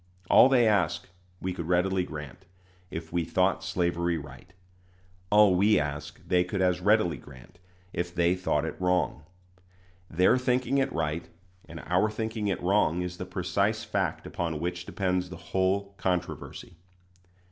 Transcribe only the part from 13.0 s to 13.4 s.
is the